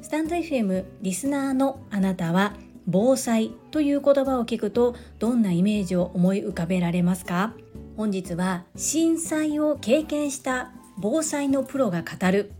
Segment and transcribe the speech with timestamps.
[0.00, 2.54] stand.fm リスナーのあなたは
[2.86, 7.54] 防災という言葉を聞くとどんなイメージを思い浮かべられますか？
[7.96, 12.52] 本日は震災を経験した防災のプロが語る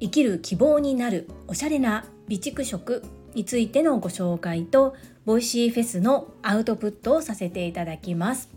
[0.00, 3.02] 生きる希望になるおしゃれな備蓄食
[3.34, 4.94] についてのご紹介と
[5.24, 8.53] Voicy フェスのアウトプットをさせていただきます。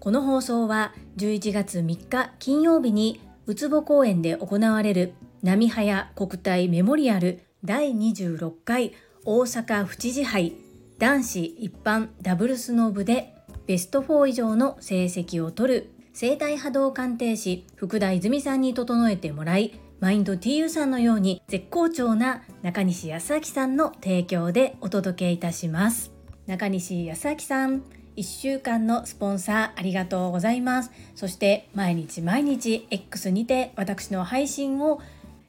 [0.00, 8.92] この放送は11月3日金曜日にうつぼ公園で行われる波早国体メモリアル第26回
[9.24, 10.54] 大阪府知事杯
[10.98, 13.34] 男子一般ダブルスの部で
[13.66, 26.12] ベスト4以上の成績を取る生体波動鑑定士福田泉さんに整えてもらいマインド TU さんのように絶好調な中西康明さんの提供でお届けいたします。
[26.46, 27.97] 中西康明さん。
[28.18, 30.90] 1週間のスポンサーありがとうございます。
[31.14, 35.00] そして毎日毎日 X にて私の配信を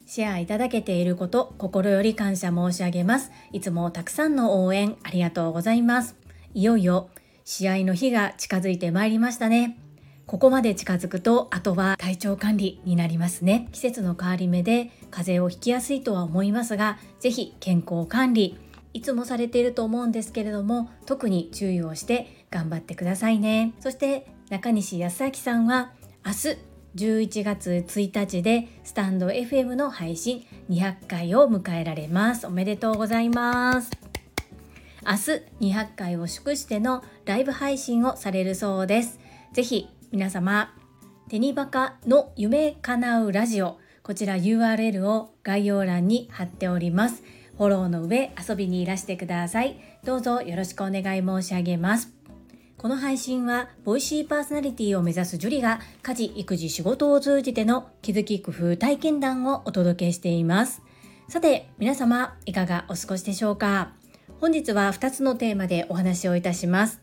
[0.06, 3.32] シェアいただけていること心より感謝申し上げます。
[3.52, 6.14] いつもたくさんの応援ありがとうございます。
[6.54, 7.10] いよいよ
[7.44, 9.76] 試合の日が近づいてまいりましたね。
[10.26, 13.66] ここまで近づくとあとは体調管理になりますね。
[13.72, 18.56] 季節の変わり目で風邪をひきやすいとは思いますが是非健康管理
[18.92, 23.74] いつもされていると思うんですけれども特に注意をして頑張ってくださいね。
[23.80, 25.92] そして中西康明さんは
[26.24, 32.46] 明日11月1日でスタンド FM の配信200回を迎えられます。
[32.46, 33.90] おめでとうございます。
[35.06, 39.20] 明日200回を祝してのライブ配信をされるそうです。
[39.52, 40.74] ぜひ皆様
[41.28, 47.22] テニバカの夢叶うラジオこちら URL を概要欄に貼っております。
[47.60, 49.78] フォローの上遊びにいらしてください。
[50.02, 52.10] どうぞよろしくお願い申し上げます。
[52.78, 60.80] この配信は Voicy パーソナリティを目指すジュリが家事育児仕事を通じての気づき工夫体験談をお届けしています。
[61.28, 63.92] さて皆様いかがお過ごしでしょうか？
[64.40, 67.02] 本日は2つのテーマでお話をいたします。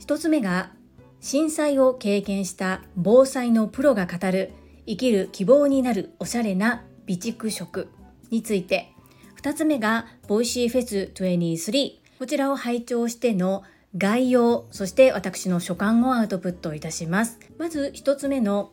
[0.00, 0.72] 1つ目が
[1.20, 4.52] 震災を経験した防災のプロが語る
[4.86, 7.88] 生きる希望になるおしゃれな備蓄食
[8.28, 8.92] について。
[9.42, 13.62] 2つ目が Voicy フェス23こちらを拝聴しての
[13.96, 17.38] 概要そして私の所感をアウトプットいたします。
[17.56, 18.70] まず1つ目の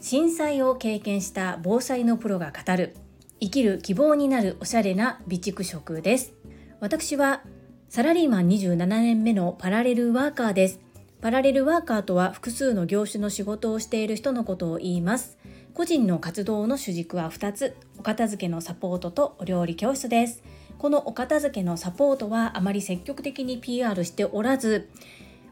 [0.00, 2.96] 震災を経験した防災のプロが語る。
[3.38, 6.32] 生きる希望になるおしゃれな備蓄食です。
[6.80, 7.44] 私は
[7.88, 10.80] サラリーマン27年目のパラレルワーカーです。
[11.20, 15.36] パラレルワーカーとは複数の業種の仕事をしている人のことを言います。
[15.74, 20.42] 個人の活動の主軸は2つ、お片付けのサポートとお料理教室です。
[20.78, 24.88] このお片付けのサポートはあまり積極的に PR しておらず、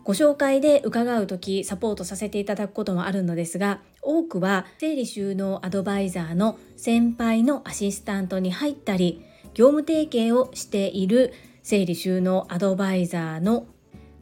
[0.08, 13.66] ご紹介で伺う時サポートさせていただくこともあるのですが多くは整理収納アドバイザーの先輩のアシスタントに入ったり業務提携をしている整理収納アドバイザーの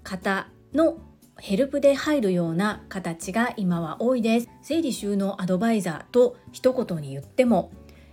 [0.03, 0.99] 方の
[1.38, 4.48] ヘルプで入るような形が今は多いです。
[4.62, 7.72] 整理収納アドバイザーと一言に言っても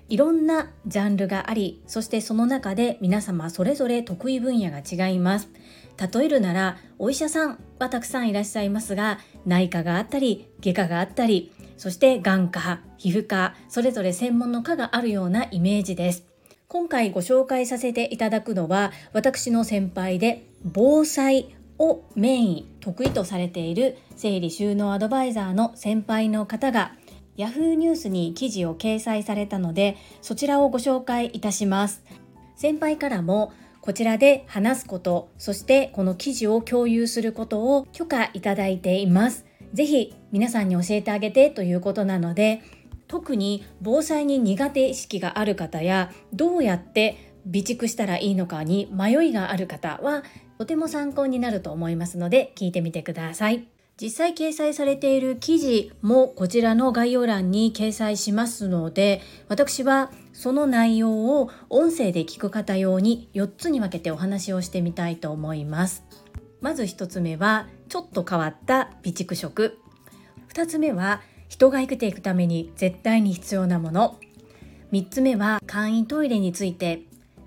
[0.10, 5.50] いろんなジャンルがありそしてその中で皆様それぞれ得意分野が違います。
[6.14, 16.26] 例えるならお医者さんはたくさんいらっしゃいますが内科があったり外科があったりそして眼科皮膚科それぞれ専門の科があるようなイメージです。
[16.68, 26.94] 今回ご紹介させていただくのは私の先輩で防災をメイン得意とされている整理収納アドバイザーの先輩の方が
[27.38, 32.04] Yahoo ニュースに記事を掲載されたのでそちらをご紹介いたします。
[32.56, 33.52] 先輩からも
[33.82, 39.46] こちらで話すことそしてこの記事を共有することを許可いただいています。
[39.74, 42.62] ぜひ皆さんに教えてあげてということなので
[43.08, 50.24] 特に防災に苦手意識がある方やどうやって備蓄したらいいのかに迷いがある方は
[50.64, 53.68] とても参考になると思いますので聞いてみてください。
[54.00, 66.06] 実際掲載されている記事もこちらの概要欄に掲載しますので私はその内容を音声で聞く方用に4つに分けてお話をしてみたいと思います。
[66.62, 69.78] まず1つ目はちょっと変わった備蓄食。
[70.54, 74.18] 2つ目は人が生きていくために絶対に必要なもの。
[74.94, 77.02] 3つ目は簡易トイレについて。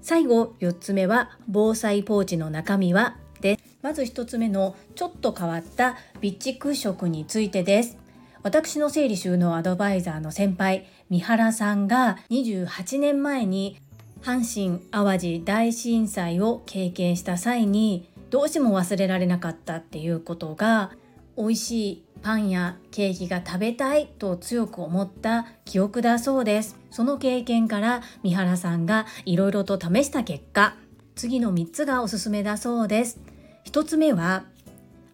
[0.06, 3.78] 最後4つ目は防災ポーチの中身はです。
[3.82, 7.98] まず1つ目のちょっと変わった備蓄食についてです。
[8.44, 13.80] 私の整理収納アドバイザーの先輩三原さんが28年前に
[14.22, 20.92] 阪神・淡路大震災を経験した際にどうしても忘れられなかったっていうことが
[21.36, 26.76] 美味しいパンやケーキが食べたいと強く思った記憶だそうです。
[26.90, 30.74] その経験から三原さんがいろいろと試した結果
[31.14, 33.20] 次の3つがおすすめだそうです。
[33.64, 34.44] 1つ目は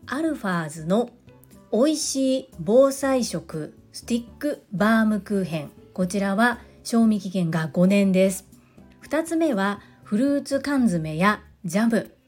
[0.06, 1.10] アルファーズの
[1.72, 5.70] 美味しい防災食スティックバームクーヘン。
[5.94, 8.46] こちらは賞味期限が5年です。
[9.08, 12.21] 2つ目はフルーツ缶詰やジャム。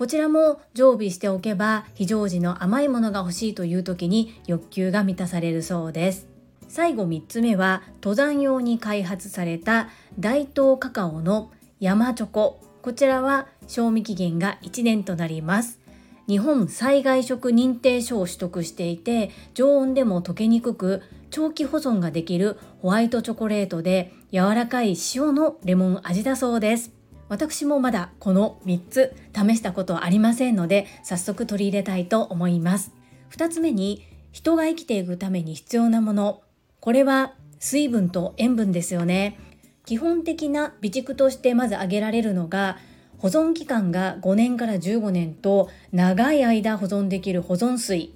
[0.00, 6.26] こちらも常備しておけば非常時の甘いものが欲しいという時に欲求が満たされるそうです。
[6.68, 11.50] 最後3つ目は登山用に開発された大東カカオの
[11.80, 12.62] 山チョコ。
[12.80, 15.78] こちらは賞味期限が1年となります。
[16.26, 26.99] 日本災害食認定書を取得していて常温でも溶けにくく長期保存ができるホワイトチョコレートで柔らかい塩のレモン味だそうです。
[27.30, 32.92] 私もまだこの3つ試したことありませんので早速取り入れたいと思います。
[33.30, 36.42] 2つ目に人が生きていくために必要なもの。
[36.80, 39.38] これは水分と塩分ですよね。
[39.86, 42.78] 基本的な備蓄としてまず挙げられるのが
[43.18, 48.12] 保存期間が5年から15年と長い間保存できる保存水。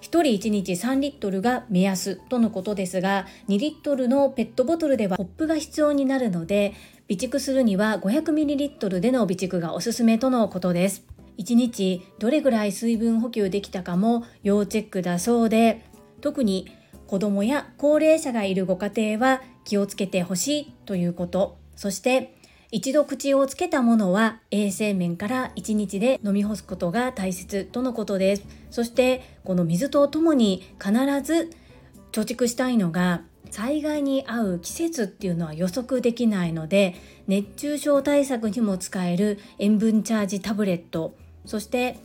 [0.00, 6.72] 人1日3リットルが目安とのことですが2リットルのペットボトルではコップが必要になるので
[7.10, 11.04] 備蓄するには 500ml での備蓄がおすすめとのことです。
[11.38, 15.84] 1日どれぐらい水分補給できたかも要チェックだそうで
[16.20, 16.70] 特に
[17.08, 21.58] 子供や高齢者がいるご家庭は気をつけてほしいということ。
[21.74, 22.36] そして
[22.70, 28.46] 一度口をつけたものは衛生面から1日で飲み干すことが大切とのことです。
[28.70, 30.92] そしてこの水とともに必
[31.24, 31.50] ず
[32.12, 36.94] 貯蓄したいのが災害に合う季節っていうのは予測できないので
[37.26, 41.14] 熱中症対策にも使える塩分チャージタブレット
[41.44, 41.98] そして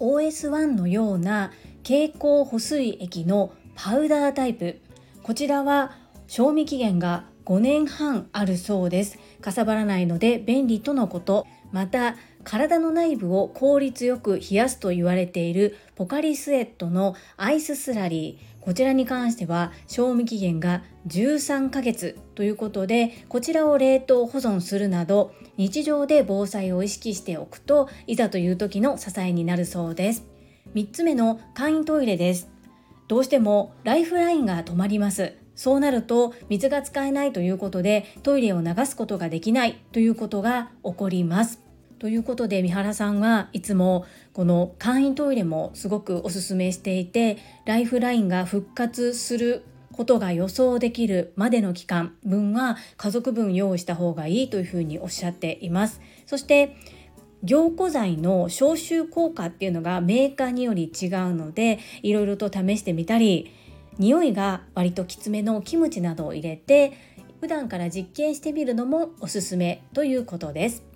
[0.00, 1.52] OS1 のような
[1.82, 4.80] 蛍光補水液のパウダータイプ。
[5.22, 5.92] こちらは
[6.26, 9.18] 賞味期限が5年半あるそうです。
[9.40, 11.46] かさばらないので便利とのこと。
[11.72, 18.49] また体の内部を効率よく冷やすと言われているポカリスエットのアイススラリー。
[18.60, 30.26] こちらに関しては賞味期限が13ヶ月ということでこちらを冷凍保存するなど日常で防災を意識しておくといざという時の支えになるそうです。
[30.74, 32.48] 3つ目の簡易トイレです。
[33.08, 35.34] どうしてもライフラインが止まります。
[35.56, 41.69] そうなると水が使えないということでトイレを流すことができないということが起こります。
[42.00, 47.36] ということで三原さんはいつもこの簡易トイレもすごくおすすめしていて
[47.66, 56.00] ライフラインが復活することが予想できるまでの期間分は家族分用意した方がいいというふうにおっしゃっています。
[56.24, 56.74] そして
[57.42, 63.50] 凝固剤の消臭効果っていうのがメーカーにより違うのでいろいろと試してみたり
[63.98, 66.94] 匂いが割ときつめのキムチなどを入れて
[67.42, 70.89] 普段から実験してみるのもおすすめということです。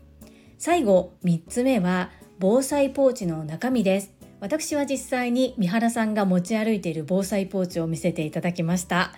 [0.59, 4.13] 最後3つ目は防災ポーチの中身です。
[4.41, 9.13] 私は実際に三原さんが持ち歩いている防災ポーチを見せていただきました。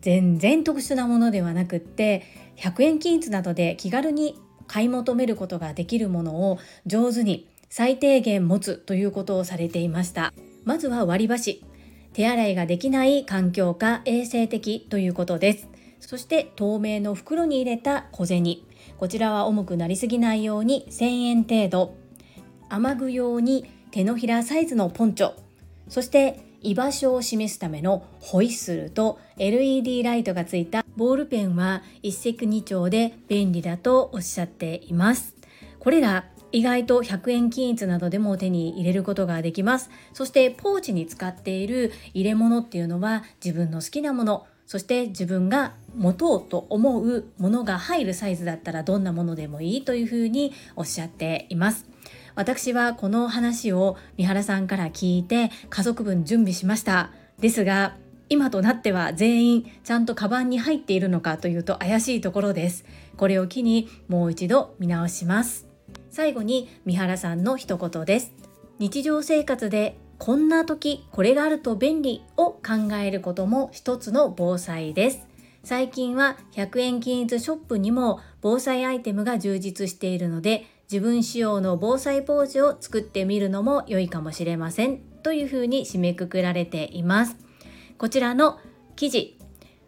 [0.00, 2.22] 全然特殊なものではなくって
[2.56, 10.32] 100円均一などで気軽に買い求めることができるものを上手に最低限持つということをされていました。
[10.64, 11.64] まずは割り箸。
[12.12, 15.68] 手洗いができない環境か衛生的ということです。
[16.00, 18.58] そして透明の袋に入れた小銭。
[18.98, 21.94] こちらは重くなりすぎないように1000円程度
[22.68, 25.32] 雨具用に手のひらサイズのポンチョ
[25.88, 35.36] そして居場所を示すためのホイッスルと LED ライトがついたボールペンは一石二鳥で便利だとおっしゃっています。
[35.78, 39.90] これら意外と100円均一などでも手に入れることができます。
[40.12, 51.86] そしてポーチに使っている入れ物っていうのは自分の好きなもの、そして自分が持とうと思うものが入るサイズだったらどんなものでもいいというふうにおっしゃっています。
[52.34, 57.12] 私はこの話を三原さんから聞いて家族分準備しました。
[57.40, 57.96] ですが
[58.28, 62.84] 今となっては全員ちゃんとカバンに入っているのかというと怪しいところです。
[63.16, 65.66] これを機にもう一度見直します。
[66.10, 68.34] 最後に三原さんの一言です。
[68.78, 75.26] 日常生活でこんな時これがあると便利を考えることも一つの防災です。
[75.64, 87.36] 最近は100円均一ショップにも防災アイテムが充実しているので自分仕様の防災ポーチを作ってみるのも良いかもしれませんというふうに締めくくられています。
[87.98, 88.58] こちらの
[88.96, 89.38] 記事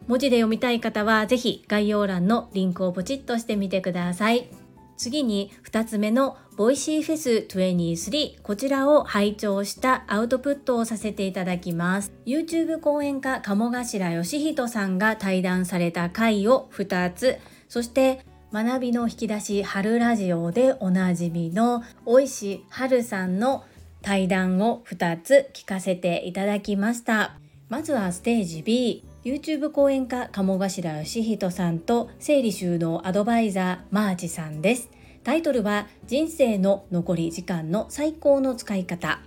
[0.06, 4.48] 文字で読みたい方は是非概要欄のリンクをポチッとしてみてください
[4.96, 12.12] 次に2つ目の Voicy フェス23こちらを拝聴したアウトプットをさせていただきます。
[12.26, 17.38] YouTube 講演家鴨頭嘉人さんが対談された回を2つ
[17.70, 23.64] そして学びの引き出しはるラジオでおなじみの尾石晴さんの
[24.02, 27.38] 対談を2つ聞かせていただきました。
[27.70, 34.99] まずはステージ B YouTube 講演家鴨頭嘉人さんと整理収納アドバイザーマーチさんです。
[35.22, 39.20] タイトルは人生の残り時間の最高の使い方。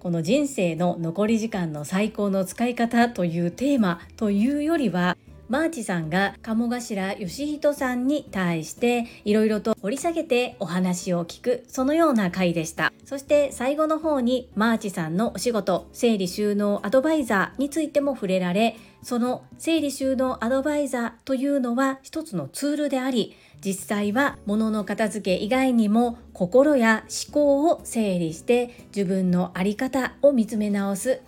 [0.00, 5.16] この人生の残り時間の最高の使い方というテーマというよりは
[5.48, 12.92] マーチさんが鴨頭嘉人さんに対していろいろと掘り下げてお話を聞くそのような回でした。
[13.04, 31.20] そして最後の方にマーチさんのお仕事整理収納アドバイザーについても触れられその整理収納アドバイザーというのは一つのツールであり実際は物の片付け以外にも心や思考を整理して自分の在り方を見つめ直す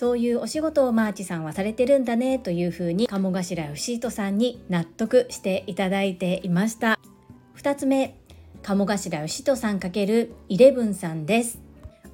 [0.00, 6.98] そういうお仕事をマーチさんはされてるんだねというふうに鴨頭義人さんに納得していただいていました。
[7.58, 8.16] 2つ目
[8.62, 11.60] 鴨頭義人さん×イレブンさんです。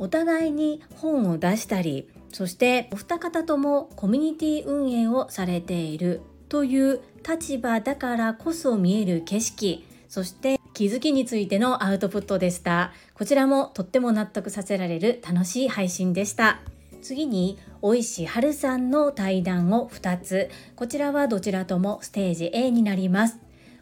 [0.01, 12.93] お互いに本を出したりそしてお二方ともコミュニティ運営をされているという立場だからこそ見える景色そして気づきについてのアウトプットでした。
[13.15, 16.59] こちらもとっても納得させられる楽しい配信でした。
[17.07, 20.51] 次に大石春さんの対談を2つ。
[20.75, 23.39] こちらはどちらともステージ A になります。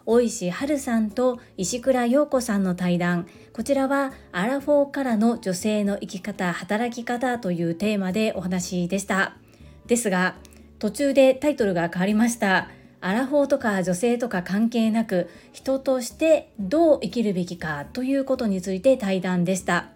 [0.07, 3.27] 大石春さんと石倉陽子さんの対談。
[3.53, 9.37] こちらはアラフォーからの女性の生き方働き方というテーマでお話でした。
[9.87, 10.35] ですが
[10.79, 12.69] 途中でタイトルが変わりました。
[13.01, 19.94] アラフォーとか女性とか関係なく人としてどう生きるべきかということについて対談でした。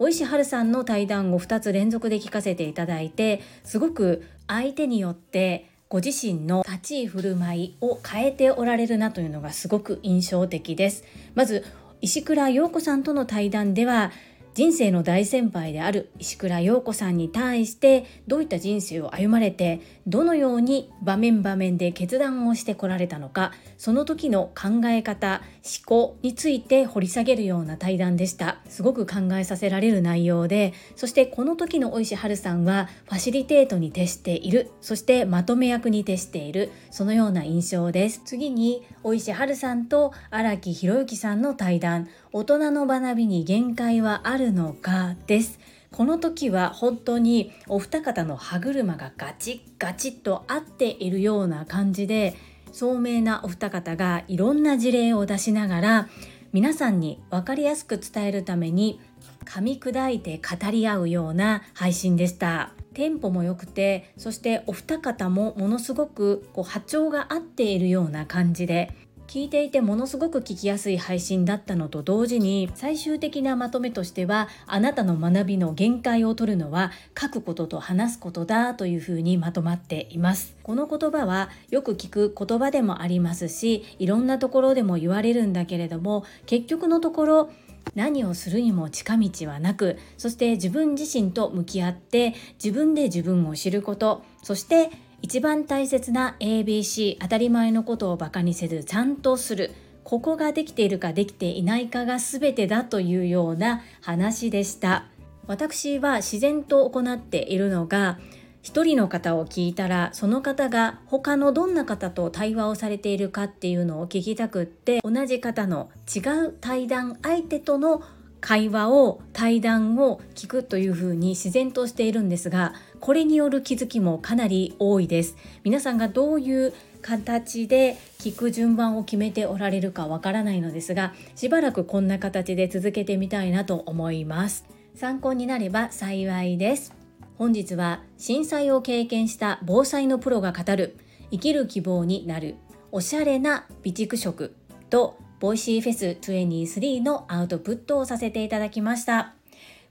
[0.00, 11.02] 大石春さんの対談を2つ連続で聞かせていただいてすごく相手によってご自身の立ち居振る舞いを変えておられるなというのがすごく印象的です。
[11.34, 11.64] まず
[12.00, 14.12] 石倉陽子さんとの対談では
[14.54, 28.58] 人生の大先輩である石倉陽子さんに対してどういった人生を歩まれてどのように場面場面で決断をしてこられたのかその時の考え方思考について掘り下げるような対談でした。
[28.68, 34.70] すごく考えさせられる内容でそしてこの時の大石春さんはファシリテートに徹している。
[34.80, 36.70] そしてまとめ役に徹している。
[36.90, 38.22] そのような印象です。
[38.24, 42.08] 次に大石春さんと荒木博之さんの対談。
[42.32, 45.58] 大人の学びに限界はあるのかです。
[45.92, 52.36] この時は本当にお二方の歯車がガチッガチッと合っているような感じで
[52.72, 56.08] 聡明なお二方がいろんな事例を出しながら
[56.52, 59.00] 皆さんに分かりやすく伝えるために
[59.44, 62.72] 噛み砕いて語り合うような配信でした。
[62.94, 68.92] テンポも良くてそしてお二方もものすごくこう波長が合っているような感じで
[69.28, 80.56] 聞いていてものすごく聞きやすい配信だったのと同時に最終的なまとめとしてはあなたの学びの限界を取るのは書くことと話すことだというふうにまとまっています。
[80.62, 87.50] この言葉はよく聞く言葉でもありますしいろんなところでも言われるんだけれども結局のところ
[87.94, 94.90] 何をするにも近道はなくそして自分自身と向き合って自分で自分を知ることそして
[95.22, 99.72] 一番大切な ABC 当たり前のことをバカにせずちゃんとする。
[100.04, 105.04] ここができているかできていないかが全てだというような話でした。
[105.46, 108.18] 私は自然と行っているのが
[108.62, 118.02] 一人の方を聞いたらその方が他のどんな方と対話をされているかっていうのを聞きたくって同じ方の違う対談相手との
[118.40, 125.36] 会話を対談を聞くというふうに自然としているんですがこれによる気づきもかなり多いです。
[125.64, 134.64] 皆さんがどういう形で聞く順番を決めておられるかわからないのですがしばらくこんな形で続けてみたいなと思います。
[134.94, 136.92] 参考になれば幸いです。
[137.36, 140.98] 本日は震災を経験した防災のプロが語る
[141.30, 142.56] 生きる希望になる
[142.90, 144.54] おしゃれな備蓄食
[144.90, 149.34] と VoicyFES23のアウトプットをさせていただきました。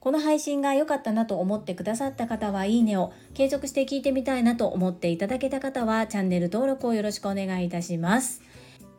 [0.02, 8.42] この配信が良かったなと思ってくださった方はいいねを、継続して聞いてみたいなと思っていただけた方はチャンネル登録をよろしくお願いいたします。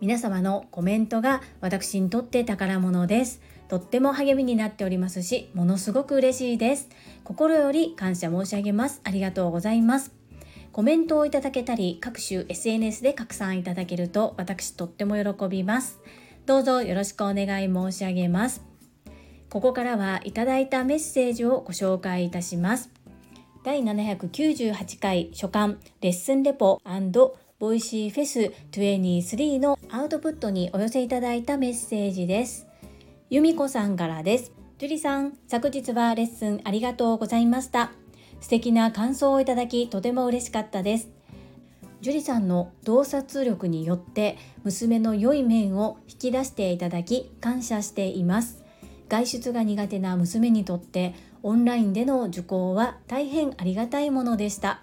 [0.01, 3.43] 皆様のコメントが私にとって宝物です。
[3.69, 6.89] とっても励みになっておりますし、ものすごく嬉しいです。
[7.25, 9.03] 心より感謝申し上げます。
[9.05, 10.13] ありがとうございます。
[10.73, 15.99] コメントをいただけたり、各種 SNS で拡散いただけると私とっても喜びます。
[16.49, 18.65] どうぞよろしくお願い申し上げます。
[19.51, 22.89] ここからはいただいたメッセージをご紹介いたします。
[23.65, 26.81] 第798回初刊レッスンレポ
[27.59, 32.67] VoicyFES23のアウトプットにお寄せいただいたメッセージです。
[33.29, 34.53] 由美子さんからです。
[34.79, 37.93] 樹里さん昨日はレッスンありがとうございました。
[38.41, 41.18] 素敵な感想をいただきとても嬉しかったです。
[42.01, 48.63] 樹里さんの洞察力によって娘の良い面を引き出していただき感謝しています。
[49.09, 54.83] 外出が苦手な娘にとってオンラインでの受講は大変ありがたいものでした。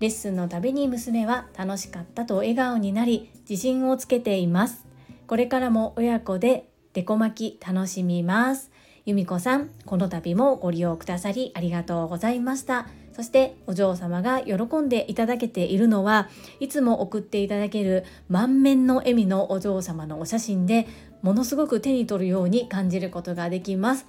[0.00, 4.86] レッスンのたびに娘は楽しかったと笑顔になり自信をつけています。
[5.26, 8.70] これからも親子でデコ巻き楽しみます。
[9.06, 12.86] 由美子さんこの度もご利用くださりありがとうございました。
[13.12, 16.28] そしてお嬢様が喜んでいただけているのは
[16.60, 20.86] いつも送っていただける満面の笑みのお嬢様のお写真で
[21.22, 24.06] ものすごく手に取るように感じることができます。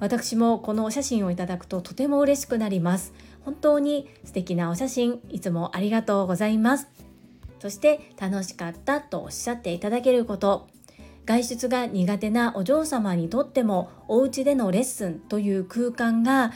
[0.00, 3.12] 私もこのお写真をいただくととても嬉しくなります。
[3.44, 6.88] 本当に素敵なお写真いつもありがとうございます。
[7.60, 10.68] そして楽しかったとおっしゃっていただけること。
[11.26, 16.52] 外出が苦手なお嬢様にとってもお家でのレッスンという空間が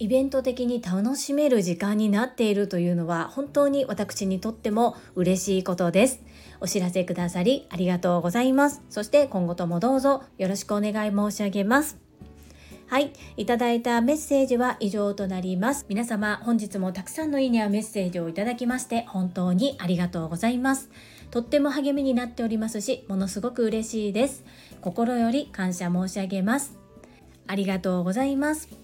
[0.00, 6.20] イベント的に楽しめる時間になっているというのは本当に私にとっても嬉しいことです。
[6.60, 8.82] お知らせくださりありがとうございます。
[8.90, 11.98] そして今後ともどうぞよろしくお願い申し上げます。
[12.86, 15.86] はい、いただいたメッセージは以上となります。
[15.88, 20.90] 皆様本日もたくさんのいいねやメッセージをいただきまして本当にありがとうございます。
[21.30, 24.44] とっても励みになっておりますし、ものすごく嬉しいです。
[24.80, 26.76] 心より感謝申し上げます。
[27.46, 28.83] ありがとうございます。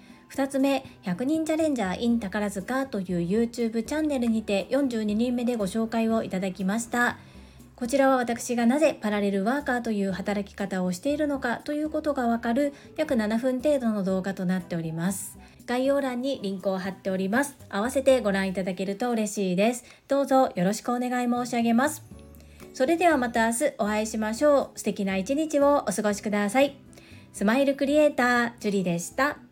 [0.33, 7.17] 2つ目、100人チャレンジャー in 宝塚という YouTube チャンネルにて42人目でご紹介をいただきました。
[7.75, 15.37] こちらは私がなぜパラレルワーカーという働き方をしているのかということがわかる約7分程度の動画となっております。
[15.65, 17.57] 概要欄にリンクを貼っております。
[17.69, 19.83] 合わせてご覧いただけると嬉しいです。
[20.07, 22.05] どうぞよろしくお願い申し上げます。
[22.73, 24.79] それではまた明日お会いしましょう。
[24.79, 26.77] 素敵な一日をお過ごしください。
[27.33, 29.50] スマイルクリエイター、ジュリでした。